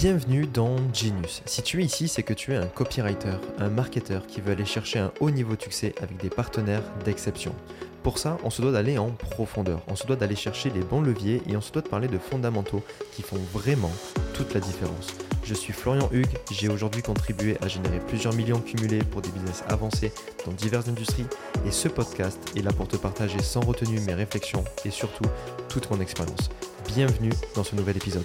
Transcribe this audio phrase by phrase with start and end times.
[0.00, 1.42] Bienvenue dans Genius.
[1.44, 4.64] Si tu es ici, c'est que tu es un copywriter, un marketeur qui veut aller
[4.64, 7.54] chercher un haut niveau de succès avec des partenaires d'exception.
[8.02, 11.02] Pour ça, on se doit d'aller en profondeur, on se doit d'aller chercher les bons
[11.02, 12.82] leviers et on se doit de parler de fondamentaux
[13.12, 13.92] qui font vraiment
[14.32, 15.08] toute la différence.
[15.44, 19.64] Je suis Florian Hugues, j'ai aujourd'hui contribué à générer plusieurs millions cumulés pour des business
[19.68, 20.14] avancés
[20.46, 21.26] dans diverses industries
[21.66, 25.26] et ce podcast est là pour te partager sans retenue mes réflexions et surtout
[25.68, 26.48] toute mon expérience.
[26.86, 28.24] Bienvenue dans ce nouvel épisode.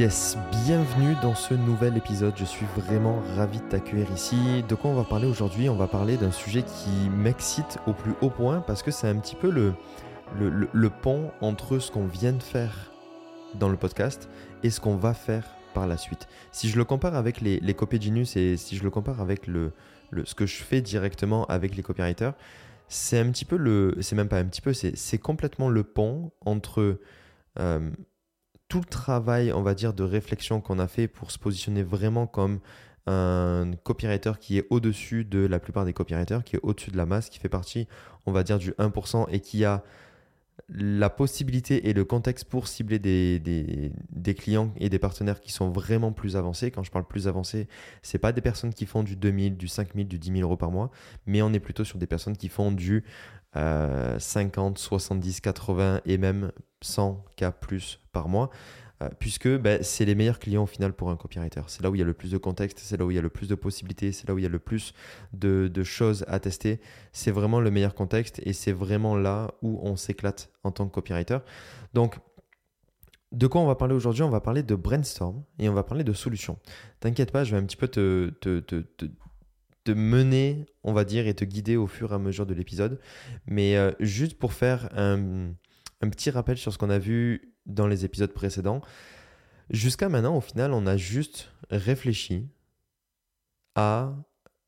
[0.00, 2.32] Yes, bienvenue dans ce nouvel épisode.
[2.34, 4.64] Je suis vraiment ravi de t'accueillir ici.
[4.66, 5.68] De quoi on va parler aujourd'hui?
[5.68, 9.16] On va parler d'un sujet qui m'excite au plus haut point parce que c'est un
[9.16, 9.74] petit peu le,
[10.38, 12.90] le, pont entre ce qu'on vient de faire
[13.56, 14.30] dans le podcast
[14.62, 15.44] et ce qu'on va faire
[15.74, 16.28] par la suite.
[16.50, 19.74] Si je le compare avec les, les Genius et si je le compare avec le,
[20.24, 22.32] ce que je fais directement avec les copywriters,
[22.88, 23.94] c'est un petit peu le.
[24.00, 27.00] C'est même pas un petit peu, c'est complètement le pont entre.
[27.58, 27.90] Euh,
[28.70, 32.26] tout le travail, on va dire, de réflexion qu'on a fait pour se positionner vraiment
[32.26, 32.60] comme
[33.06, 37.04] un copywriter qui est au-dessus de la plupart des copywriters, qui est au-dessus de la
[37.04, 37.88] masse, qui fait partie,
[38.26, 39.82] on va dire, du 1% et qui a
[40.68, 46.12] la possibilité et le contexte pour cibler des, clients et des partenaires qui sont vraiment
[46.12, 46.70] plus avancés.
[46.70, 47.66] Quand je parle plus avancé,
[48.02, 50.70] c'est pas des personnes qui font du 2000, du 5000, du 10 000 euros par
[50.70, 50.92] mois,
[51.26, 53.02] mais on est plutôt sur des personnes qui font du
[53.54, 58.50] 50, 70, 80 et même 100 cas plus par mois,
[59.02, 61.62] euh, puisque ben, c'est les meilleurs clients au final pour un copywriter.
[61.68, 63.18] C'est là où il y a le plus de contexte, c'est là où il y
[63.18, 64.92] a le plus de possibilités, c'est là où il y a le plus
[65.32, 66.80] de, choses à tester.
[67.12, 70.92] C'est vraiment le meilleur contexte et c'est vraiment là où on s'éclate en tant que
[70.92, 71.38] copywriter.
[71.94, 72.18] Donc,
[73.32, 74.22] de quoi on va parler aujourd'hui?
[74.22, 76.58] On va parler de brainstorm et on va parler de solutions.
[76.98, 78.30] T'inquiète pas, je vais un petit peu te,
[79.88, 83.00] mener, on va dire, et te guider au fur et à mesure de l'épisode.
[83.46, 85.54] Mais euh, juste pour faire un,
[86.00, 88.80] petit rappel sur ce qu'on a vu dans les épisodes précédents,
[89.70, 92.48] jusqu'à maintenant, au final, on a juste réfléchi
[93.74, 94.14] à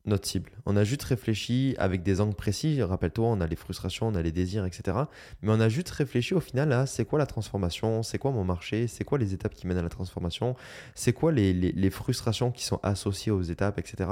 [0.05, 0.51] notre cible.
[0.65, 2.81] On a juste réfléchi avec des angles précis.
[2.81, 4.97] Rappelle-toi, on a les frustrations, on a les désirs, etc.
[5.41, 8.43] Mais on a juste réfléchi au final à c'est quoi la transformation, c'est quoi mon
[8.43, 10.55] marché, c'est quoi les étapes qui mènent à la transformation,
[10.93, 14.09] c'est quoi les, frustrations qui sont associées aux étapes, etc.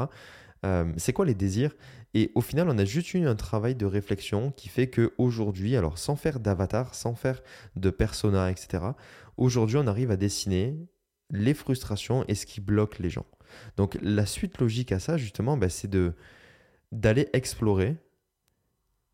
[0.65, 1.73] Euh, c'est quoi les désirs?
[2.13, 5.97] Et au final, on a juste eu un travail de réflexion qui fait qu'aujourd'hui, alors
[5.97, 7.41] sans faire d'avatar, sans faire
[7.75, 8.83] de persona, etc.,
[9.37, 10.77] aujourd'hui, on arrive à dessiner
[11.31, 13.25] les frustrations et ce qui bloque les gens.
[13.77, 16.13] Donc la suite logique à ça, justement, bah, c'est de
[16.91, 17.95] d'aller explorer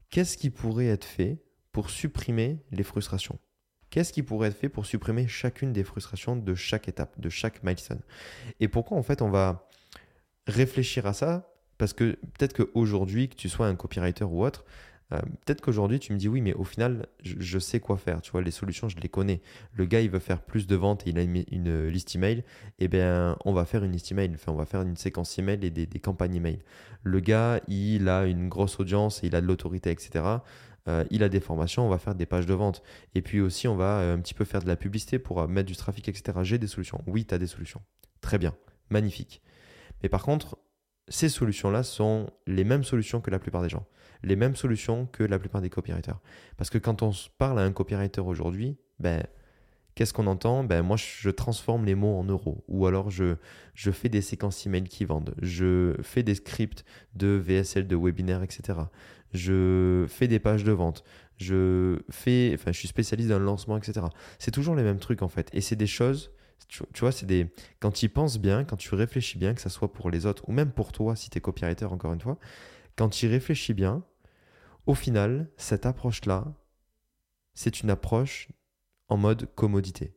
[0.10, 3.38] qu'est-ce qui pourrait être fait pour supprimer les frustrations.
[3.92, 7.64] Qu'est-ce qui pourrait être fait pour supprimer chacune des frustrations de chaque étape, de chaque
[7.64, 8.02] milestone?
[8.60, 9.70] Et pourquoi en fait on va
[10.48, 14.66] réfléchir à ça parce que peut-être qu'aujourd'hui, que tu sois un copywriter ou autre,
[15.14, 18.22] euh, peut-être qu'aujourd'hui tu me dis oui, mais au final, je, sais quoi faire.
[18.22, 19.42] Tu vois, les solutions, je les connais.
[19.74, 22.44] Le gars, il veut faire plus de ventes et il a une, liste email.
[22.80, 24.32] Eh bien, on va faire une liste email.
[24.34, 26.60] Enfin, on va faire une séquence email et des, des campagnes email.
[27.04, 30.40] Le gars, il a une grosse audience et il a de l'autorité, etc.
[30.88, 32.82] Euh, il a des formations, on va faire des pages de vente.
[33.14, 35.68] Et puis aussi, on va euh, un petit peu faire de la publicité pour mettre
[35.68, 36.40] du trafic, etc.
[36.44, 37.02] J'ai des solutions.
[37.08, 37.82] Oui, tu as des solutions.
[38.22, 38.56] Très bien.
[38.90, 39.42] Magnifique.
[40.04, 40.58] Mais par contre,
[41.08, 43.86] ces solutions-là sont les mêmes solutions que la plupart des gens,
[44.24, 46.20] les mêmes solutions que la plupart des copywriters.
[46.58, 49.24] Parce que quand on parle à un copywriter aujourd'hui, ben,
[49.96, 50.64] qu'est-ce qu'on entend?
[50.64, 53.36] Ben, Moi, je transforme les mots en euros, ou alors je,
[53.74, 56.84] je fais des séquences email qui vendent, je fais des scripts
[57.16, 58.80] de VSL, de webinaire, etc.
[59.34, 61.04] Je fais des pages de vente,
[61.38, 64.06] je, fais, enfin, je suis spécialiste dans le lancement, etc.
[64.40, 65.50] C'est toujours les mêmes trucs en fait.
[65.54, 66.32] Et c'est des choses
[66.68, 67.54] tu, vois, c'est des.
[67.80, 70.52] Quand tu penses bien, quand tu réfléchis bien, que ce soit pour les autres ou
[70.52, 72.38] même pour toi, si tu es copywriter, encore une fois,
[72.96, 74.04] quand tu réfléchis bien,
[74.86, 76.46] au final, cette approche-là,
[77.54, 78.50] c'est une approche
[79.08, 80.14] en mode commodité.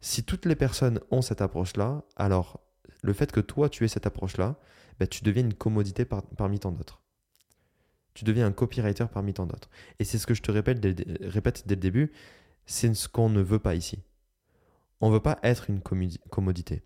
[0.00, 2.60] Si toutes les personnes ont cette approche-là, alors
[3.02, 4.58] le fait que toi tu aies cette approche-là,
[5.00, 7.02] bah, tu deviens une commodité parmi tant d'autres.
[8.14, 9.68] Tu deviens un copywriter parmi tant d'autres.
[9.98, 10.84] Et c'est ce que je te répète
[11.20, 12.12] répète dès le début,
[12.66, 13.98] c'est ce qu'on ne veut pas ici
[15.00, 16.82] on ne veut pas être une commodité.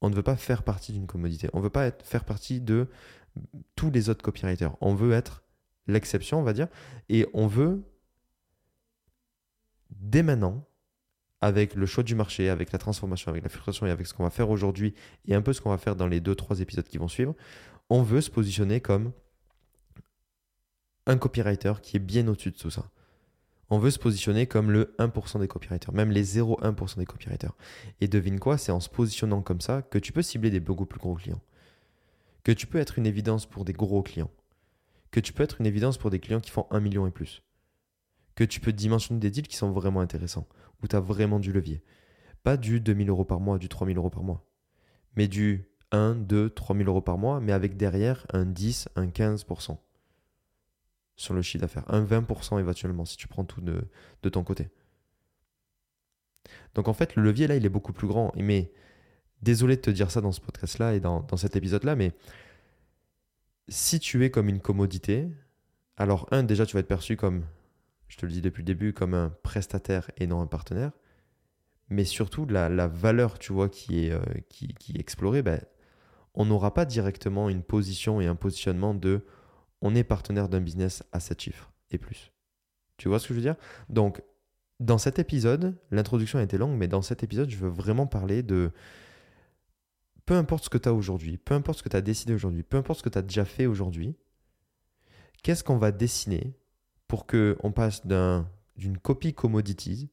[0.00, 1.48] On ne veut pas faire partie d'une commodité.
[1.52, 2.88] On ne veut pas faire partie de
[3.76, 4.76] tous les autres copywriters.
[4.80, 5.44] On veut être
[5.86, 6.68] l'exception, on va dire.
[7.08, 7.82] Et on veut,
[9.90, 10.66] dès maintenant,
[11.40, 14.22] avec le choix du marché, avec la transformation, avec la frustration et avec ce qu'on
[14.22, 14.94] va faire aujourd'hui
[15.26, 17.34] et un peu ce qu'on va faire dans les deux, trois épisodes qui vont suivre,
[17.90, 19.12] on veut se positionner comme
[21.06, 22.88] un copywriter qui est bien au-dessus de tout ça.
[23.74, 27.56] On veut se positionner comme le 1% des copywriters, même les 0,1% des copywriters.
[28.02, 30.84] Et devine quoi, c'est en se positionnant comme ça que tu peux cibler des beaucoup
[30.84, 31.40] plus gros clients.
[32.44, 34.30] Que tu peux être une évidence pour des gros clients.
[35.10, 37.42] Que tu peux être une évidence pour des clients qui font 1 million et plus.
[38.34, 40.46] Que tu peux dimensionner des deals qui sont vraiment intéressants,
[40.82, 41.82] où tu as vraiment du levier.
[42.42, 44.44] Pas du 2000 euros par mois, du 3000 euros par mois,
[45.16, 49.78] mais du 1, 2, 3000 euros par mois, mais avec derrière un 10, un 15%
[51.16, 51.84] sur le chiffre d'affaires.
[51.88, 53.84] Un 20% éventuellement, si tu prends tout de,
[54.22, 54.68] de, ton côté.
[56.74, 58.32] Donc en fait, le levier là, il est beaucoup plus grand.
[58.36, 58.72] Mais
[59.42, 62.12] désolé de te dire ça dans ce podcast-là et dans, dans cet épisode-là, mais
[63.68, 65.28] si tu es comme une commodité,
[65.96, 67.44] alors un, déjà, tu vas être perçu comme,
[68.08, 70.92] je te le dis depuis le début, comme un prestataire et non un partenaire.
[71.88, 75.60] Mais surtout, la, la valeur, tu vois, qui est, euh, qui, qui explorée, ben,
[76.34, 79.24] on n'aura pas directement une position et un positionnement de
[79.82, 82.32] on est partenaire d'un business à 7 chiffres et plus.
[82.96, 83.56] Tu vois ce que je veux dire?
[83.88, 84.22] Donc,
[84.80, 88.42] dans cet épisode, l'introduction a été longue, mais dans cet épisode, je veux vraiment parler
[88.42, 88.72] de
[90.24, 92.62] peu importe ce que tu as aujourd'hui, peu importe ce que tu as décidé aujourd'hui,
[92.62, 94.16] peu importe ce que tu as déjà fait aujourd'hui,
[95.42, 96.56] qu'est-ce qu'on va dessiner
[97.08, 100.10] pour qu'on passe d'une copie commodities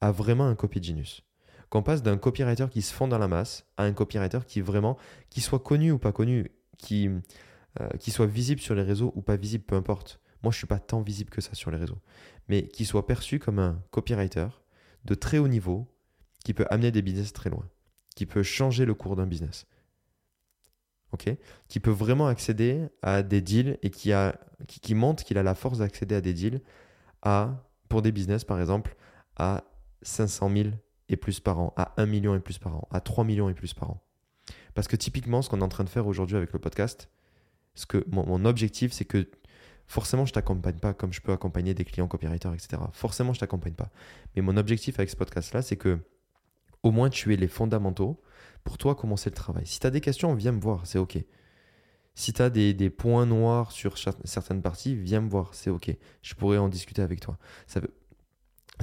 [0.00, 1.22] à vraiment un copy genius?
[1.70, 4.96] Qu'on passe d'un copywriter qui se fond dans la masse à un copywriter qui vraiment,
[5.30, 7.08] qui soit connu ou pas connu, qui,
[7.80, 10.20] euh, qui soit visible sur les réseaux ou pas visible, peu importe.
[10.42, 12.00] Moi, je suis pas tant visible que ça sur les réseaux,
[12.48, 14.48] mais qui soit perçu comme un copywriter
[15.04, 15.86] de très haut niveau,
[16.44, 17.68] qui peut amener des business très loin,
[18.14, 19.66] qui peut changer le cours d'un business.
[21.12, 21.34] ok?
[21.68, 24.38] Qui peut vraiment accéder à des deals et qui, a,
[24.68, 26.60] qui, qui montre qu'il a la force d'accéder à des deals
[27.22, 28.96] à, pour des business par exemple,
[29.36, 29.64] à
[30.02, 30.68] 500 000
[31.08, 33.54] et plus par an, à 1 million et plus par an, à 3 millions et
[33.54, 34.02] plus par an.
[34.74, 37.08] Parce que typiquement, ce qu'on est en train de faire aujourd'hui avec le podcast,
[37.74, 39.28] ce que mon, objectif, c'est que
[39.86, 42.82] forcément, je t'accompagne pas comme je peux accompagner des clients copywriters, etc.
[42.92, 43.90] Forcément, je t'accompagne pas.
[44.34, 45.98] Mais mon objectif avec ce podcast-là, c'est que
[46.82, 48.20] au moins tu aies les fondamentaux
[48.62, 49.66] pour toi commencer le travail.
[49.66, 51.18] Si tu as des questions, viens me voir, c'est OK.
[52.14, 55.90] Si tu as des, points noirs sur certaines parties, viens me voir, c'est OK.
[56.22, 57.38] Je pourrais en discuter avec toi.
[57.66, 57.92] Ça veut,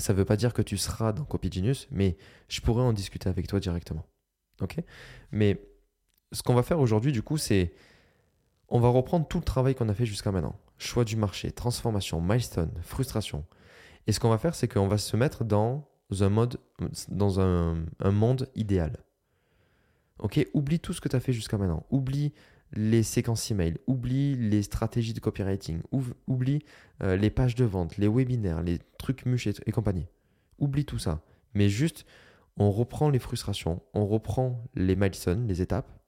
[0.10, 2.18] ne veut pas dire que tu seras dans Copy Genius, mais
[2.50, 4.06] je pourrais en discuter avec toi directement.
[4.60, 4.76] Ok?
[5.32, 5.62] Mais
[6.34, 7.74] ce qu'on va faire aujourd'hui, du coup, c'est
[8.71, 10.56] on va reprendre tout le travail qu'on a fait jusqu'à maintenant.
[10.77, 13.45] Choix du marché, transformation, milestone, frustration.
[14.07, 15.88] Et ce qu'on va faire, c'est qu'on va se mettre dans
[16.21, 16.57] un mode,
[17.09, 18.97] dans un, monde idéal.
[20.19, 21.85] Ok Oublie tout ce que tu as fait jusqu'à maintenant.
[21.91, 22.33] Oublie
[22.73, 25.81] les séquences email, oublie les stratégies de copywriting,
[26.25, 26.63] oublie
[27.03, 30.07] euh, les pages de vente, les webinaires, les trucs muches et, compagnie.
[30.57, 31.21] Oublie tout ça.
[31.53, 32.06] Mais juste,
[32.56, 36.00] on reprend les frustrations, on reprend les milestones, les étapes,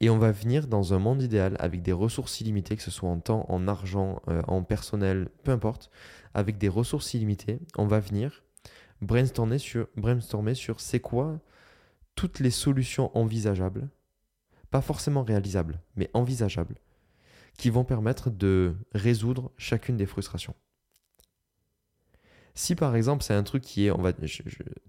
[0.00, 3.08] et on va venir dans un monde idéal avec des ressources illimitées, que ce soit
[3.08, 5.90] en temps, en argent, euh, en personnel, peu importe,
[6.34, 8.42] avec des ressources illimitées, on va venir
[9.02, 11.38] brainstormer sur, c'est quoi
[12.14, 13.88] toutes les solutions envisageables
[14.70, 16.76] pas forcément réalisables, mais envisageables,
[17.56, 20.54] qui vont permettre de résoudre chacune des frustrations.
[22.54, 24.12] Si par exemple c'est un truc qui est, on va,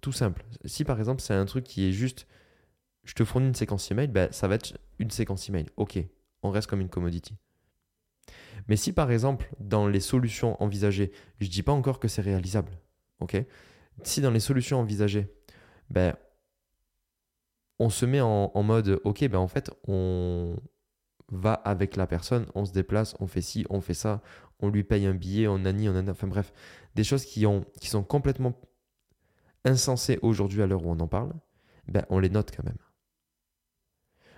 [0.02, 2.28] tout simple, si par exemple c'est un truc qui est juste,
[3.08, 5.66] je te fournis une séquence email, ben, ça va être une séquence email.
[5.78, 5.98] Ok,
[6.44, 7.34] on reste comme une commodity.
[8.68, 12.72] Mais si par exemple dans les solutions envisagées, je dis pas encore que c'est réalisable,
[13.22, 13.42] ok?
[14.04, 15.34] Si dans les solutions envisagées,
[15.90, 16.16] ben,
[17.80, 20.58] on se met en, mode, ok, ben en fait, on
[21.32, 24.22] va avec la personne, on se déplace, on fait ci, on fait ça,
[24.60, 26.52] on lui paye un billet, on a ni, on a, enfin bref,
[26.96, 28.54] des choses qui, ont, qui sont complètement
[29.64, 31.34] insensées aujourd'hui à l'heure où on en parle,
[31.88, 32.78] ben on les note quand même.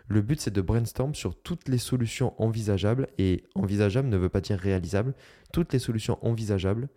[0.10, 4.42] Le but, c'est de brainstorm sur toutes les solutions envisageables, et envisageable ne veut pas
[4.42, 5.13] dire réalisable,
[5.54, 6.89] toutes les solutions envisageables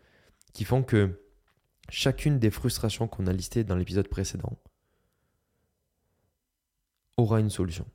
[0.54, 1.20] qui font que
[1.90, 4.58] chacune des frustrations qu'on a listées dans l'épisode précédent,
[7.18, 7.86] aura une solution.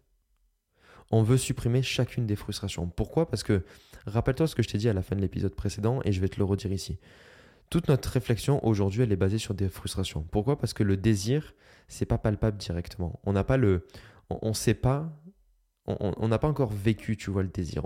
[1.09, 2.87] On veut supprimer chacune des frustrations.
[2.87, 3.27] Pourquoi?
[3.27, 3.63] Parce que,
[4.05, 6.29] rappelle-toi ce que je t'ai dit à la fin de l'épisode précédent, et je vais
[6.29, 6.99] te le redire ici.
[7.71, 10.21] Toute notre réflexion aujourd'hui, elle est basée sur des frustrations.
[10.21, 10.59] Pourquoi?
[10.59, 11.55] Parce que le désir,
[11.87, 13.19] c'est pas palpable directement.
[13.25, 13.87] On n'a pas le,
[14.29, 15.21] on, sait pas,
[15.85, 17.83] on n'a pas encore vécu, tu vois, le désir.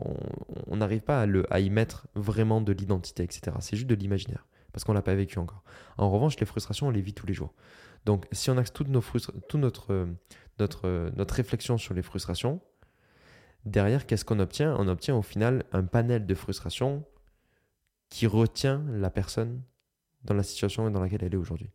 [0.68, 3.58] On n'arrive pas à, le, à y mettre vraiment de l'identité, etc.
[3.60, 5.64] C'est juste de l'imaginaire parce qu'on l'a pas vécu encore.
[5.98, 7.54] En revanche, les frustrations, on les vit tous les jours.
[8.06, 9.04] Donc, si on axe toute, nos
[9.54, 10.08] notre,
[10.60, 12.62] notre, notre réflexion sur les frustrations,
[13.66, 14.76] derrière, qu'est-ce qu'on obtient?
[14.80, 17.06] On obtient au final un panel de frustrations
[18.10, 19.62] qui retient la personne
[20.24, 21.72] dans la situation dans laquelle elle est aujourd'hui.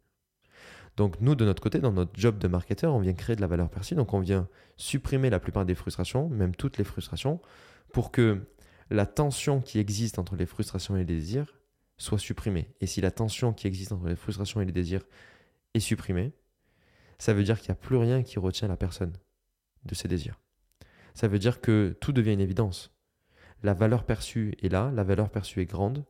[0.96, 3.46] Donc nous, de notre côté, dans notre job de marketeur, on vient créer de la
[3.46, 7.40] valeur perçue, donc on vient supprimer la plupart des frustrations, même toutes les frustrations,
[7.92, 8.46] pour que
[8.90, 11.54] la tension qui existe entre les frustrations et les désirs
[11.98, 15.02] soit supprimée, et si la tension qui existe entre les frustrations et les désirs
[15.74, 16.32] est supprimée,
[17.18, 19.12] ça veut dire qu'il n'y a plus rien qui retient la personne
[19.84, 20.40] de ses désirs.
[21.14, 22.94] Ça veut dire que tout devient une évidence.
[23.62, 26.04] La valeur perçue est là, la valeur perçue est grande,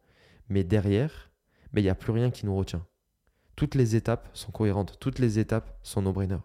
[0.49, 1.31] mais derrière,
[1.73, 2.85] ben, il n'y a plus rien qui nous retient.
[3.57, 6.39] Toutes les étapes sont cohérentes, toutes les étapes sont no-brainer.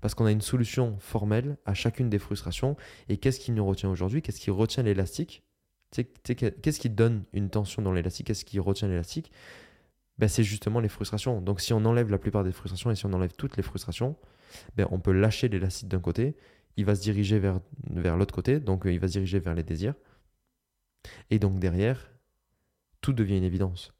[0.00, 2.76] Parce qu'on a une solution formelle à chacune des frustrations.
[3.08, 4.20] Et qu'est-ce qui nous retient aujourd'hui?
[4.20, 5.44] Qu'est-ce qui retient l'élastique?
[5.92, 8.26] Qu'est-ce qui donne une tension dans l'élastique?
[8.26, 9.30] Qu'est-ce qui retient l'élastique?
[10.18, 11.40] Ben, C'est justement les frustrations.
[11.40, 14.16] Donc si on enlève la plupart des frustrations et si on enlève toutes les frustrations,
[14.76, 16.36] ben, on peut lâcher l'élastique d'un côté,
[16.76, 19.62] il va se diriger vers, vers l'autre côté, donc il va se diriger vers les
[19.62, 19.94] désirs.
[21.30, 22.10] Et donc derrière,
[23.00, 23.92] tout devient une évidence.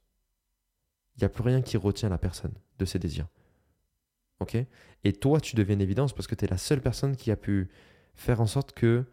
[1.16, 3.28] Il n'y a plus rien qui retient la personne de ses désirs.
[4.40, 4.56] Ok?
[5.04, 7.36] Et toi, tu deviens une évidence parce que tu es la seule personne qui a
[7.36, 7.70] pu
[8.14, 9.04] faire en sorte que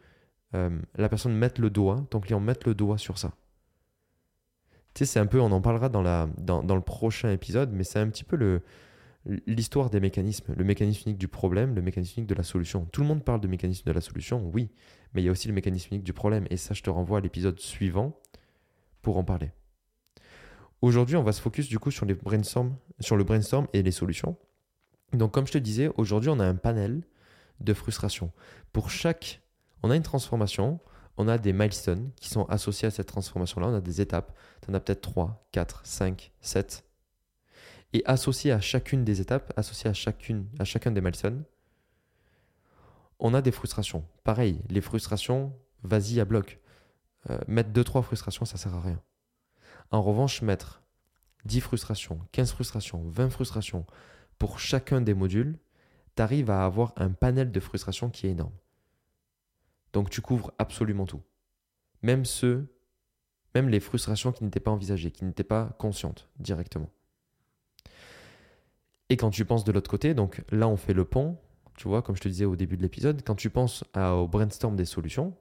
[0.55, 3.33] euh, la personne mette le doigt, ton client mette le doigt sur ça.
[4.93, 8.09] Tu sais, c'est un peu, on en parlera dans, le prochain épisode, mais c'est un
[8.09, 8.61] petit peu
[9.45, 12.85] l'histoire des mécanismes, le mécanisme unique du problème, le mécanisme unique de la solution.
[12.91, 14.71] Tout le monde parle de mécanisme de la solution, oui,
[15.13, 16.47] mais il y a aussi le mécanisme unique du problème.
[16.49, 18.19] Et ça, je te renvoie à l'épisode suivant
[19.01, 19.51] pour en parler.
[20.81, 24.37] Aujourd'hui, on va se focus du coup sur, le brainstorm et les solutions.
[25.11, 27.03] Donc, comme je te disais, aujourd'hui, on a un panel
[27.59, 28.31] de frustration.
[28.71, 29.41] Pour chaque,
[29.83, 30.79] on a une transformation,
[31.17, 34.33] on a des milestones qui sont associés à cette transformation-là, on a des étapes.
[34.61, 36.85] Tu en as peut-être 3, 4, 5, 7.
[37.91, 41.43] Et associé à chacune des étapes, associé à, chacune, chacun des milestones,
[43.19, 44.05] on a des frustrations.
[44.23, 45.51] Pareil, les frustrations,
[45.83, 46.59] vas-y à bloc.
[47.29, 49.01] Euh, mettre 2-3 frustrations, ça sert à rien.
[49.91, 50.81] En revanche, mettre
[51.45, 53.85] 10 frustrations, 15 frustrations, 20 frustrations
[54.37, 55.57] pour chacun des modules,
[56.15, 58.53] tu arrives à avoir un panel de frustrations qui est énorme.
[59.93, 61.21] Donc tu couvres absolument tout.
[62.01, 62.67] Même ceux,
[63.55, 66.89] même les frustrations qui n'étaient pas envisagées, qui n'étaient pas conscientes directement.
[69.09, 71.37] Et quand tu penses de l'autre côté, donc là on fait le pont,
[71.75, 74.75] tu vois, comme je te disais au début de l'épisode, quand tu penses au brainstorm
[74.75, 75.35] des solutions,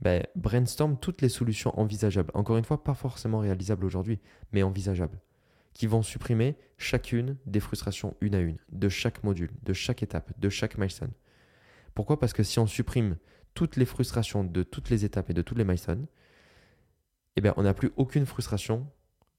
[0.00, 2.30] ben, brainstorm toutes les solutions envisageables.
[2.34, 4.18] Encore une fois, pas forcément réalisables aujourd'hui,
[4.52, 5.20] mais envisageables.
[5.74, 10.38] Qui vont supprimer chacune des frustrations une à une, de chaque module, de chaque étape,
[10.38, 11.12] de chaque milestone.
[11.94, 12.18] Pourquoi?
[12.18, 13.16] Parce que si on supprime
[13.54, 16.06] toutes les frustrations de toutes les étapes et de toutes les milestones,
[17.36, 18.86] eh bien, on n'a plus aucune frustration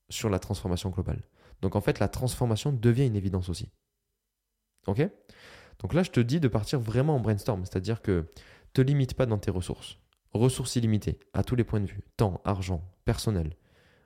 [0.10, 1.22] sur la transformation globale.
[1.62, 3.70] Donc en fait, la transformation devient une évidence aussi.
[4.88, 5.08] Ok?
[5.80, 8.26] Donc là, je te dis de partir vraiment en brainstorm, c'est-à-dire que
[8.74, 9.98] te limite pas dans tes ressources.
[10.34, 12.02] Ressources illimitées, à tous les points de vue.
[12.18, 13.56] Temps, argent, personnel.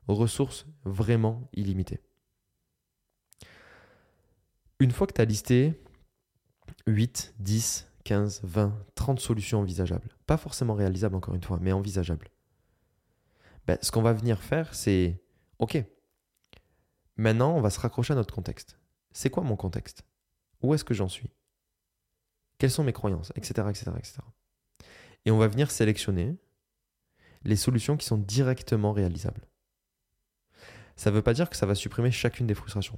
[0.08, 2.02] Ressources vraiment illimitées.
[4.80, 5.82] Une fois que tu as listé
[6.86, 12.30] 8, 10, 15, 20, 30 solutions envisageables, pas forcément réalisables encore une fois, mais envisageables,
[13.66, 15.22] ben, ce qu'on va venir faire, c'est,
[15.60, 15.84] OK,
[17.18, 18.78] maintenant on va se raccrocher à notre contexte.
[19.12, 20.04] C'est quoi mon contexte?
[20.62, 21.32] Où est-ce que j'en suis?
[22.60, 23.32] Quelles sont mes croyances?
[23.36, 23.52] Etc.
[23.70, 24.20] etc., etc.
[25.28, 26.38] Et on va venir sélectionner
[27.44, 29.46] les solutions qui sont directement réalisables.
[30.96, 32.98] Ça ne veut pas dire que ça va supprimer chacune des frustrations.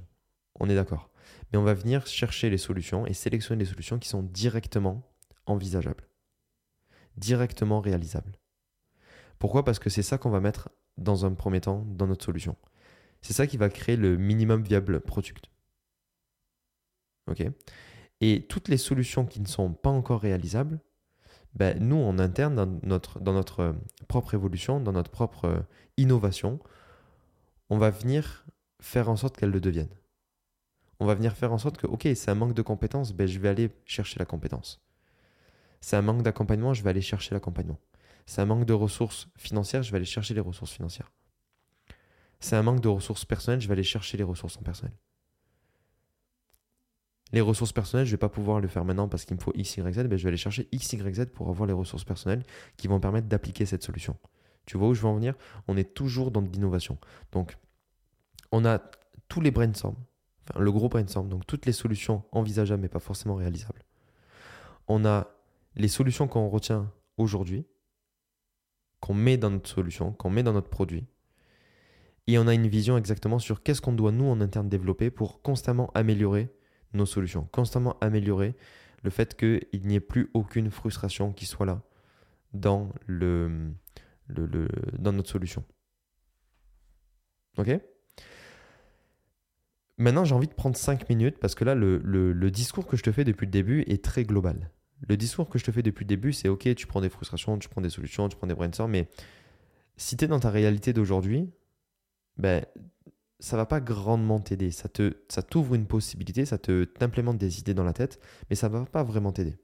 [0.60, 1.10] On est d'accord.
[1.50, 5.02] Mais on va venir chercher les solutions et sélectionner les solutions qui sont directement
[5.46, 6.08] envisageables,
[7.16, 8.38] directement réalisables.
[9.40, 9.64] Pourquoi?
[9.64, 10.68] Parce que c'est ça qu'on va mettre
[10.98, 12.56] dans un premier temps dans notre solution.
[13.22, 15.50] C'est ça qui va créer le minimum viable product.
[17.26, 17.42] OK?
[18.20, 20.78] Et toutes les solutions qui ne sont pas encore réalisables,
[21.54, 23.72] ben, nous, en interne, dans notre, euh,
[24.08, 25.60] propre évolution, dans notre propre euh,
[25.96, 26.60] innovation,
[27.68, 28.46] on va venir
[28.80, 29.94] faire en sorte qu'elles le deviennent.
[31.00, 33.38] On va venir faire en sorte que, ok, c'est un manque de compétences, ben, je
[33.38, 34.80] vais aller chercher la compétence.
[35.80, 37.78] C'est un manque d'accompagnement, je vais aller chercher l'accompagnement.
[38.26, 41.10] C'est un manque de ressources financières, je vais aller chercher les ressources financières.
[42.38, 44.94] C'est un manque de ressources personnelles, je vais aller chercher les ressources en personnel.
[47.32, 49.52] Les ressources personnelles, je ne vais pas pouvoir le faire maintenant parce qu'il me faut
[49.54, 50.02] X, Y, Z.
[50.02, 52.42] Je vais aller chercher X, Y, Z pour avoir les ressources personnelles
[52.76, 54.16] qui vont permettre d'appliquer cette solution.
[54.66, 55.34] Tu vois où je veux en venir?
[55.68, 56.98] On est toujours dans de l'innovation.
[57.32, 57.56] Donc,
[58.52, 58.80] on a
[59.28, 59.96] tous les brainstorms,
[60.58, 63.82] le gros brainstorm, donc toutes les solutions envisageables mais pas forcément réalisables.
[64.88, 65.28] On a
[65.76, 67.64] les solutions qu'on retient aujourd'hui,
[68.98, 71.06] qu'on met dans notre solution, qu'on met dans notre produit.
[72.26, 75.42] Et on a une vision exactement sur qu'est-ce qu'on doit nous en interne développer pour
[75.42, 76.48] constamment améliorer
[76.92, 78.54] nos solutions, constamment améliorer
[79.02, 81.82] le fait qu'il n'y ait plus aucune frustration qui soit là
[82.52, 83.72] dans, le,
[84.28, 84.68] le,
[84.98, 85.64] dans notre solution.
[87.58, 87.80] Ok?
[89.98, 93.02] Maintenant, j'ai envie de prendre 5 minutes parce que là, le, le, discours que je
[93.02, 94.70] te fais depuis le début est très global.
[95.06, 97.58] Le discours que je te fais depuis le début, c'est ok, tu prends des frustrations,
[97.58, 99.08] tu prends des solutions, tu prends des brainstorms, mais
[99.96, 101.50] si tu es dans ta réalité d'aujourd'hui,
[102.38, 102.64] ben,
[103.40, 104.70] ça va pas grandement t'aider.
[104.70, 108.56] Ça te, ça t'ouvre une possibilité, ça te t'implémente des idées dans la tête, mais
[108.56, 109.56] ça va pas vraiment t'aider.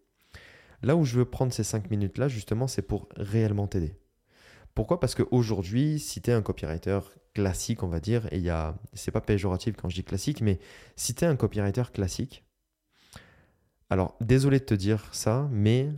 [0.83, 3.95] Là où je veux prendre ces 5 minutes-là, justement, c'est pour réellement t'aider.
[4.75, 5.01] Pourquoi?
[5.01, 7.01] Parce qu'aujourd'hui, si tu es un copywriter
[7.35, 8.43] classique, on va dire, et
[8.93, 10.59] c'est pas péjoratif quand je dis classique, mais
[10.97, 12.45] si tu un copywriter classique,
[13.89, 15.91] alors désolé de te dire ça, mais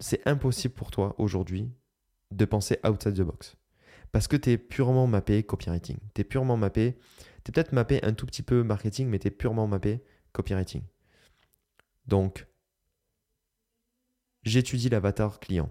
[0.00, 1.70] c'est impossible pour toi aujourd'hui
[2.30, 3.56] de penser outside the box.
[4.16, 5.98] Parce que tu es purement mappé copywriting.
[6.14, 6.96] Tu es purement mappé,
[7.44, 10.80] tu es peut-être mappé un tout petit peu marketing, mais tu es purement mappé copywriting.
[12.06, 12.46] Donc,
[14.42, 15.68] j'étudie l'avatar client.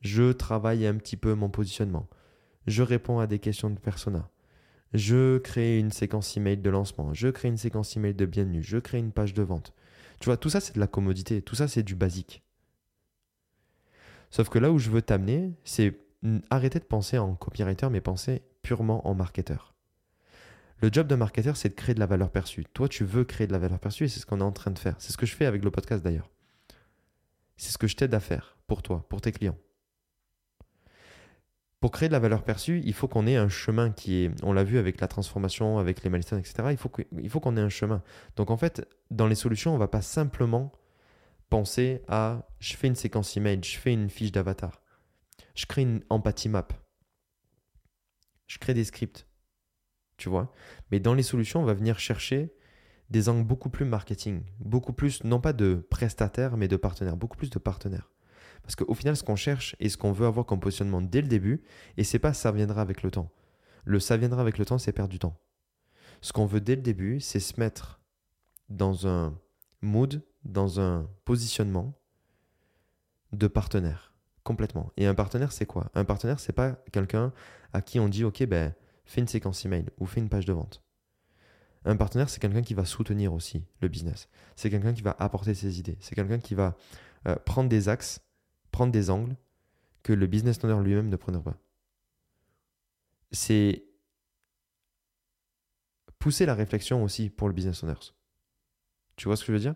[0.00, 2.08] Je travaille un petit peu mon positionnement.
[2.68, 4.30] Je réponds à des questions de persona.
[4.92, 7.14] Je crée une séquence email de lancement.
[7.14, 8.62] Je crée une séquence email de bienvenue.
[8.62, 9.74] Je crée une page de vente.
[10.20, 11.42] Tu vois, tout ça, c'est de la commodité.
[11.42, 12.44] Tout ça, c'est du basique.
[14.30, 16.05] Sauf que là où je veux t'amener, c'est
[16.50, 19.74] arrêter de penser en copywriter, mais penser purement en marketeur.
[20.80, 22.64] Le job d'un marketeur, c'est de créer de la valeur perçue.
[22.74, 24.70] Toi, tu veux créer de la valeur perçue et c'est ce qu'on est en train
[24.70, 24.94] de faire.
[24.98, 26.30] C'est ce que je fais avec le podcast d'ailleurs.
[27.56, 29.56] C'est ce que je t'aide à faire pour toi, pour tes clients.
[31.80, 34.52] Pour créer de la valeur perçue, il faut qu'on ait un chemin qui est, on
[34.52, 36.68] l'a vu avec la transformation, avec les milestones, etc.
[36.70, 36.90] Il faut,
[37.28, 38.02] faut qu'on ait un chemin.
[38.36, 40.72] Donc en fait, dans les solutions, on ne va pas simplement
[41.48, 44.82] penser à je fais une séquence email, je fais une fiche d'avatar,
[45.56, 46.68] je crée une empathie map,
[48.46, 49.26] je crée des scripts,
[50.16, 50.52] tu vois.
[50.90, 52.54] Mais dans les solutions, on va venir chercher
[53.10, 57.36] des angles beaucoup plus marketing, beaucoup plus, non pas de prestataires, mais de partenaires, beaucoup
[57.36, 58.10] plus de partenaires.
[58.62, 61.28] Parce qu'au final, ce qu'on cherche et ce qu'on veut avoir comme positionnement dès le
[61.28, 61.62] début,
[61.96, 63.30] et c'est pas ça viendra avec le temps.
[63.84, 65.38] Le ça viendra avec le temps, c'est perdre du temps.
[66.20, 68.00] Ce qu'on veut dès le début, c'est se mettre
[68.68, 69.38] dans un
[69.82, 71.94] mood, dans un positionnement
[73.32, 74.15] de partenaire,
[74.46, 74.92] complètement.
[74.96, 75.90] Et un partenaire, c'est quoi?
[75.94, 77.32] Un partenaire, c'est pas quelqu'un
[77.72, 78.72] à qui on dit, ok, ben,
[79.04, 80.82] fais une séquence email ou fais une page de vente.
[81.84, 84.28] Un partenaire, c'est quelqu'un qui va soutenir aussi le business.
[84.54, 85.98] C'est quelqu'un qui va apporter ses idées.
[86.00, 86.76] C'est quelqu'un qui va
[87.26, 88.20] euh, prendre des axes,
[88.70, 89.36] prendre des angles
[90.02, 91.56] que le business owner lui-même ne prenait pas.
[93.32, 93.84] C'est
[96.18, 97.94] pousser la réflexion aussi pour le business owner.
[99.16, 99.74] Tu vois ce que je veux dire?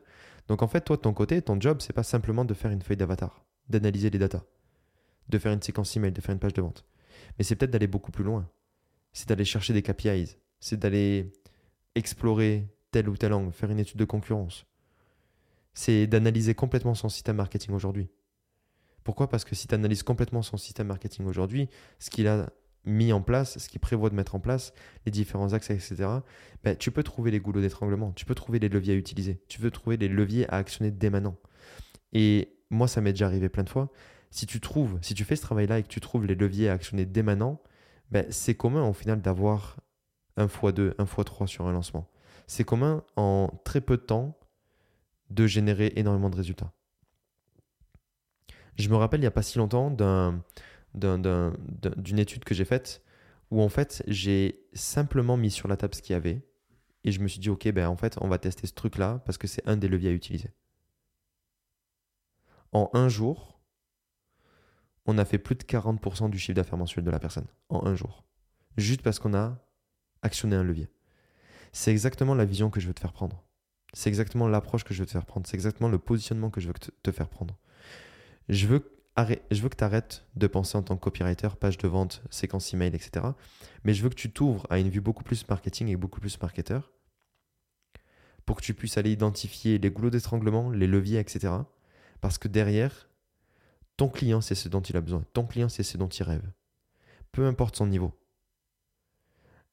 [0.48, 2.82] Donc en fait, toi de ton côté, ton job, c'est pas simplement de faire une
[2.82, 4.44] feuille d'avatar, d'analyser les datas,
[5.30, 6.84] de faire une séquence email, de faire une page de vente.
[7.38, 8.48] Mais c'est peut-être d'aller beaucoup plus loin.
[9.12, 11.32] C'est d'aller chercher des KPIs, c'est d'aller
[11.94, 14.66] explorer tel ou tel angle, faire une étude de concurrence.
[15.74, 18.08] C'est d'analyser complètement son système marketing aujourd'hui.
[19.04, 19.28] Pourquoi?
[19.28, 22.50] Parce que si tu analyses complètement son système marketing aujourd'hui, ce qu'il a
[22.84, 24.72] mis en place, ce qu'il prévoit de mettre en place,
[25.04, 26.08] les différents axes, etc.,
[26.64, 29.60] ben, tu peux trouver les goulots d'étranglement, tu peux trouver les leviers à utiliser, tu
[29.60, 31.36] peux trouver les leviers à actionner dès maintenant.
[32.12, 33.90] Et moi, ça m'est déjà arrivé plein de fois.
[34.30, 36.74] Si tu trouves, si tu fais ce travail-là et que tu trouves les leviers à
[36.74, 37.60] actionner dès maintenant,
[38.10, 39.76] ben, c'est commun au final d'avoir
[40.36, 42.08] un x2, un x3 sur un lancement.
[42.46, 44.38] C'est commun en très peu de temps
[45.30, 46.72] de générer énormément de résultats.
[48.76, 50.42] Je me rappelle il n'y a pas si longtemps d'un
[50.94, 53.02] d'une étude que j'ai faite
[53.52, 56.44] où en fait j'ai simplement mis sur la table ce qu'il y avait
[57.04, 59.22] et je me suis dit ok ben en fait on va tester ce truc là
[59.24, 60.50] parce que c'est un des leviers à utiliser.
[62.72, 63.59] En un jour,
[65.06, 67.94] on a fait plus de 40% du chiffre d'affaires mensuel de la personne en un
[67.94, 68.24] jour.
[68.76, 69.58] Juste parce qu'on a
[70.22, 70.88] actionné un levier.
[71.72, 73.42] C'est exactement la vision que je veux te faire prendre.
[73.92, 75.46] C'est exactement l'approche que je veux te faire prendre.
[75.46, 77.56] C'est exactement le positionnement que je veux te faire prendre.
[78.48, 79.00] Je veux
[79.50, 82.72] je veux que tu arrêtes de penser en tant que copywriter, page de vente, séquence
[82.72, 83.26] email, etc.
[83.84, 86.40] Mais je veux que tu t'ouvres à une vue beaucoup plus marketing et beaucoup plus
[86.40, 86.90] marketeur
[88.46, 91.52] pour que tu puisses aller identifier les goulots d'étranglement, les leviers, etc.
[92.20, 93.09] Parce que derrière,
[94.00, 95.22] ton client, c'est ce dont il a besoin.
[95.34, 96.50] Ton client, c'est ce dont il rêve.
[97.32, 98.18] Peu importe son niveau.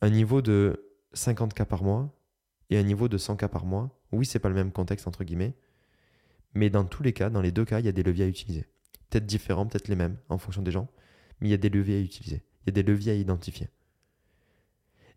[0.01, 2.13] Un niveau de 50K par mois
[2.69, 5.55] et un niveau de 100K par mois, oui, c'est pas le même contexte, entre guillemets.
[6.55, 8.27] Mais dans tous les cas, dans les deux cas, il y a des leviers à
[8.27, 8.65] utiliser
[9.09, 10.89] peut-être différents, peut-être les mêmes en fonction des gens,
[11.39, 13.69] mais il y a des leviers à utiliser, il y a des leviers à identifier.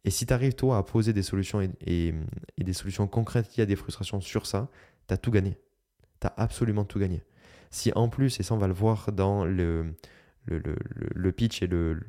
[0.05, 2.15] Et si tu arrives toi à poser des solutions et,
[2.57, 4.71] des solutions concrètes qui a des frustrations sur ça,
[5.09, 5.59] tu as tout gagné.
[6.21, 7.25] Tu as absolument tout gagné.
[7.71, 9.95] Si en plus, et ça on va le voir dans le,
[10.47, 12.01] le, pitch et le,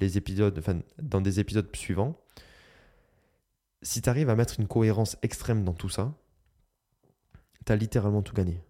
[0.00, 2.16] les épisodes, enfin, dans des épisodes suivants,
[3.82, 6.14] si tu arrives à mettre une cohérence extrême dans tout ça,
[7.66, 8.62] tu as littéralement tout gagné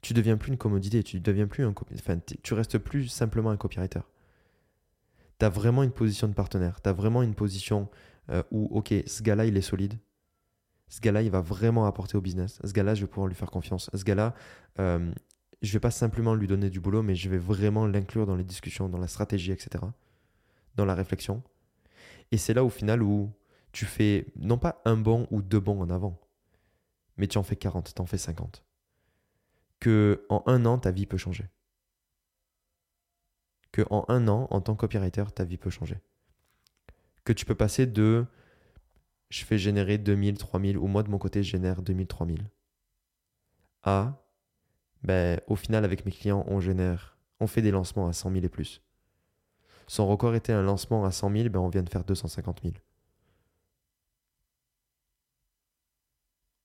[0.00, 3.56] tu deviens plus une commodité, tu deviens plus un enfin, tu restes plus simplement un
[3.56, 4.00] copywriter.
[5.38, 7.88] Tu as vraiment une position de partenaire, tu as vraiment une position
[8.30, 9.98] euh, où OK, ce gars-là, il est solide.
[10.88, 12.60] Ce gars-là, il va vraiment apporter au business.
[12.64, 13.90] Ce gars-là, je vais pouvoir lui faire confiance.
[13.92, 14.34] Ce gars-là,
[14.78, 15.12] euh,
[15.62, 18.44] je vais pas simplement lui donner du boulot, mais je vais vraiment l'inclure dans les
[18.44, 19.84] discussions, dans la stratégie, etc.
[20.76, 21.42] Dans la réflexion.
[22.30, 23.32] Et c'est là au final où
[23.72, 26.20] tu fais non pas un bon ou deux bons en avant,
[27.16, 28.64] mais tu en fais 40, tu en fais 50.
[29.80, 31.46] Que en un an, ta vie peut changer.
[33.72, 35.98] Que en un an, en tant que copywriter, ta vie peut changer.
[37.24, 38.26] Que tu peux passer de
[39.30, 42.48] je fais générer 2000, 3000, ou moi de mon côté, je génère 2000, 3000,
[43.82, 44.27] à
[45.02, 48.44] ben, au final, avec mes clients, on génère, on fait des lancements à 100 000
[48.44, 48.82] et plus.
[49.86, 52.74] Son record était un lancement à 100 000, ben on vient de faire 250 000.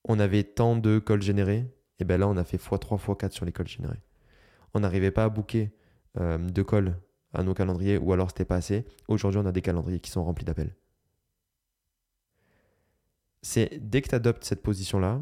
[0.06, 1.66] On avait tant de calls générés,
[2.00, 4.02] et ben là, on a fait x3, x4 sur les calls générés.
[4.74, 5.72] On n'arrivait pas à booker
[6.18, 7.00] euh, de calls
[7.34, 8.86] à nos calendriers, ou alors c'était pas assez.
[9.08, 10.76] Aujourd'hui, on a des calendriers qui sont remplis d'appels.
[13.42, 15.22] C'est dès que tu adoptes cette position-là,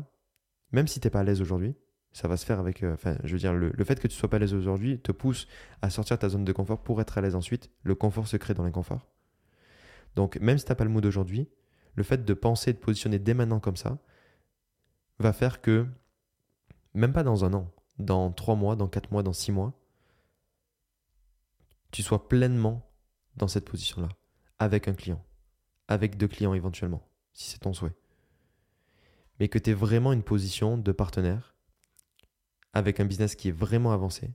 [0.71, 1.75] même si tu n'es pas à l'aise aujourd'hui,
[2.11, 2.83] ça va se faire avec.
[2.83, 5.11] Euh, enfin, je veux dire, le, fait que tu sois pas à l'aise aujourd'hui te
[5.11, 5.47] pousse
[5.81, 7.69] à sortir de ta zone de confort pour être à l'aise ensuite.
[7.83, 9.07] Le confort se crée dans l'inconfort.
[10.15, 11.47] Donc, même si tu n'as pas le mood aujourd'hui,
[11.95, 13.97] le fait de penser, de positionner dès maintenant comme ça,
[15.19, 15.87] va faire que,
[16.93, 19.73] même pas dans un an, dans trois mois, dans quatre mois, dans six mois,
[21.91, 22.89] tu sois pleinement
[23.37, 24.09] dans cette position-là,
[24.59, 25.23] avec un client,
[25.87, 27.95] avec deux clients éventuellement, si c'est ton souhait.
[29.39, 31.50] Mais que tu aies vraiment une position de partenaire
[32.73, 34.33] avec un business qui est vraiment avancé,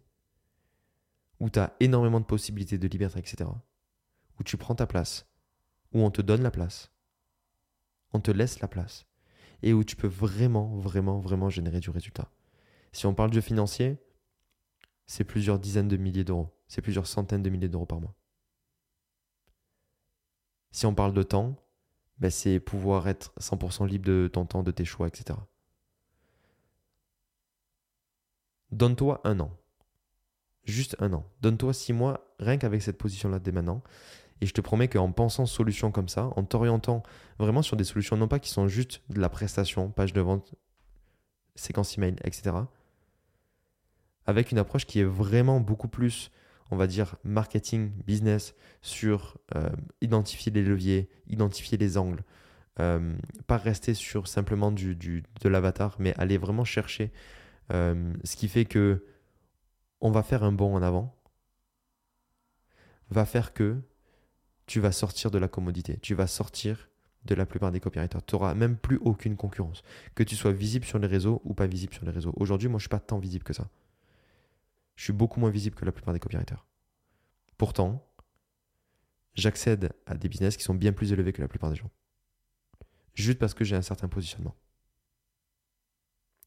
[1.40, 3.50] où tu as énormément de possibilités de liberté, etc.,
[4.38, 5.28] où tu prends ta place,
[5.92, 6.92] où on te donne la place,
[8.12, 9.06] on te laisse la place,
[9.62, 12.30] et où tu peux vraiment, vraiment, vraiment générer du résultat.
[12.92, 13.98] Si on parle de financier,
[15.06, 18.14] c'est plusieurs dizaines de milliers d'euros, c'est plusieurs centaines de milliers d'euros par mois.
[20.70, 21.56] Si on parle de temps,
[22.18, 25.38] ben c'est pouvoir être 100% libre de ton temps, de tes choix, etc.
[28.72, 29.50] Donne-toi un an.
[30.64, 31.24] Juste un an.
[31.40, 33.82] Donne-toi six mois, rien qu'avec cette position-là dès maintenant.
[34.40, 37.02] Et je te promets qu'en pensant solutions comme ça, en t'orientant
[37.38, 40.54] vraiment sur des solutions, non pas qui sont juste de la prestation, page de vente,
[41.54, 42.56] séquence email, etc.
[44.26, 46.30] Avec une approche qui est vraiment beaucoup plus,
[46.70, 52.22] on va dire, marketing, business, sur euh, identifier les leviers, identifier les angles.
[52.78, 57.10] Euh, pas rester sur simplement du, de l'avatar, mais aller vraiment chercher
[57.70, 59.04] ce qui fait que
[60.00, 61.16] on va faire un bond en avant,
[63.10, 63.80] va faire que
[64.66, 66.88] tu vas sortir de la commodité, tu vas sortir
[67.26, 68.24] de la plupart des copywriters.
[68.24, 69.82] Tu n'auras même plus aucune concurrence.
[70.14, 72.32] Que tu sois visible sur les réseaux ou pas visible sur les réseaux.
[72.36, 73.68] Aujourd'hui, moi, je ne suis pas tant visible que ça.
[74.94, 76.64] Je suis beaucoup moins visible que la plupart des copywriters.
[77.58, 78.06] Pourtant,
[79.34, 81.90] j'accède à des business qui sont bien plus élevés que la plupart des gens.
[83.14, 84.54] Juste parce que j'ai un certain positionnement.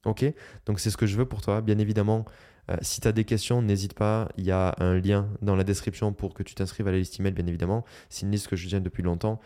[0.05, 0.25] Ok
[0.65, 1.61] Donc c'est ce que je veux pour toi.
[1.61, 2.25] Bien évidemment,
[2.69, 4.29] euh, si tu as des questions, n'hésite pas.
[4.37, 7.19] Il y a un lien dans la description pour que tu t'inscrives à la liste
[7.19, 7.83] email, bien évidemment.
[8.09, 9.39] C'est une liste que je tiens depuis longtemps.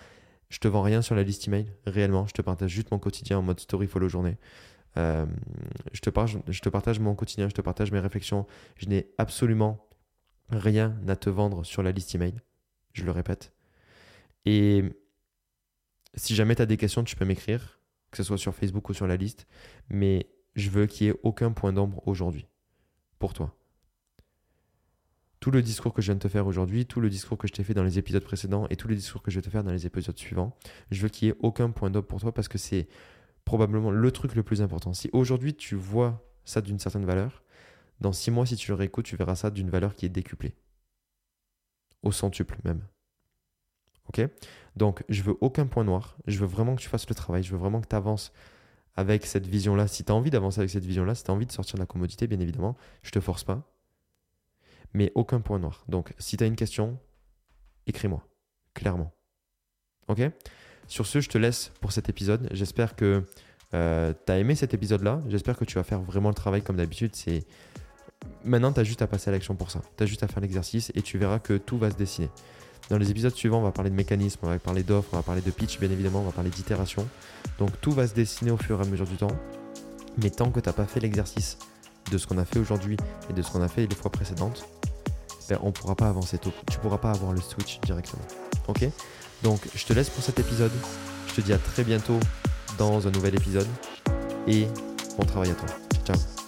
[0.50, 2.28] Je te vends rien sur la liste email, réellement.
[2.28, 4.38] Je te partage juste mon quotidien en mode story follow journée.
[4.98, 5.26] Euh,
[5.92, 8.46] je, te partage, je te partage mon quotidien, je te partage mes réflexions.
[8.76, 9.88] Je n'ai absolument
[10.50, 12.36] rien à te vendre sur la liste email.
[12.94, 13.54] Je le répète.
[14.46, 14.84] Et
[16.14, 17.80] si jamais tu as des questions, tu peux m'écrire,
[18.12, 19.48] que ce soit sur Facebook ou sur la liste.
[19.90, 22.48] Mais je veux qu'il n'y ait aucun point d'ombre aujourd'hui
[23.20, 23.56] pour toi.
[25.40, 27.54] Tout le discours que je viens de te faire aujourd'hui, tout le discours que je
[27.54, 29.64] t'ai fait dans les épisodes précédents et tout le discours que je vais te faire
[29.64, 30.56] dans les épisodes suivants,
[30.90, 32.88] je veux qu'il n'y ait aucun point d'ombre pour toi parce que c'est
[33.44, 34.94] probablement le truc le plus important.
[34.94, 37.44] Si aujourd'hui tu vois ça d'une certaine valeur,
[38.00, 40.56] dans six mois, si tu le réécoutes, tu verras ça d'une valeur qui est décuplée.
[42.02, 42.86] Au centuple même.
[44.10, 44.28] Ok?
[44.76, 46.18] Donc, je veux aucun point noir.
[46.28, 47.44] Je veux vraiment que tu fasses le travail.
[47.44, 48.34] Je veux vraiment que tu avances
[48.96, 51.46] avec cette vision-là, si tu as envie d'avancer avec cette vision-là, si tu as envie
[51.46, 53.68] de sortir de la commodité, bien évidemment, je te force pas.
[54.94, 55.84] Mais aucun point noir.
[55.88, 57.00] Donc, si tu as une question,
[57.88, 58.24] écris-moi,
[58.76, 59.12] clairement.
[60.08, 60.22] Ok?
[60.88, 62.48] Sur ce, je te laisse pour cet épisode.
[62.52, 63.24] J'espère que
[63.74, 65.22] euh, tu as aimé cet épisode-là.
[65.28, 67.16] J'espère que tu vas faire vraiment le travail comme d'habitude.
[67.16, 67.48] C'est
[68.44, 69.82] Maintenant, tu as juste à passer à l'action pour ça.
[69.98, 72.30] Tu as juste à faire l'exercice et tu verras que tout va se dessiner.
[72.90, 75.24] Dans les épisodes suivants, on va parler de mécanisme, on va parler d'offres, on va
[75.24, 77.08] parler de pitch, bien évidemment, on va parler d'itération.
[77.60, 79.36] Donc tout va se dessiner au fur et à mesure du temps.
[80.22, 81.58] Mais tant que tu n'as pas fait l'exercice
[82.12, 82.98] de ce qu'on a fait aujourd'hui
[83.30, 84.68] et de ce qu'on a fait les fois précédentes,
[85.50, 86.52] ben, on ne pourra pas avancer tôt.
[86.70, 88.24] Tu ne pourras pas avoir le switch directement.
[88.68, 88.88] Ok?
[89.44, 90.72] Donc je te laisse pour cet épisode.
[91.28, 92.20] Je te dis à très bientôt
[92.78, 93.68] dans un nouvel épisode.
[94.48, 94.68] Et
[95.18, 95.70] bon travail à toi.
[96.06, 96.43] Ciao